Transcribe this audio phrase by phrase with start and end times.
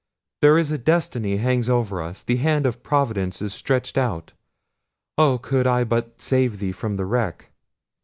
[0.41, 4.33] There is a destiny hangs over us; the hand of Providence is stretched out;
[5.15, 5.37] oh!
[5.37, 7.51] could I but save thee from the wreck!